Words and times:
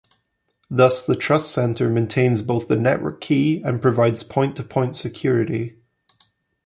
Thus, 0.67 1.05
the 1.05 1.15
trust 1.15 1.51
center 1.51 1.87
maintains 1.87 2.41
both 2.41 2.67
the 2.67 2.75
network 2.75 3.21
key 3.21 3.61
and 3.63 3.79
provides 3.79 4.23
point-to-point 4.23 4.95
security. 4.95 5.75